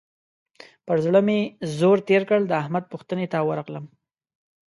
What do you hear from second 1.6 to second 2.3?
زور تېر